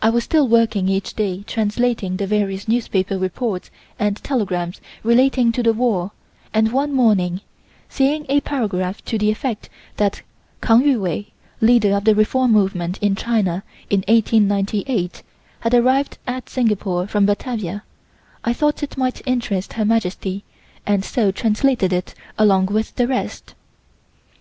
[0.00, 3.68] I was still working each day translating the various newspaper reports
[3.98, 6.12] and telegrams relating to the war
[6.52, 7.40] and one morning,
[7.88, 10.22] seeing a paragraph to the effect that
[10.62, 15.24] Kang Yu Wei (Leader of the Reform Movement in China in 1898)
[15.58, 17.82] had arrived at Singapore from Batavia,
[18.44, 20.44] I thought it might interest Her Majesty
[20.86, 23.56] and so translated it along with the rest.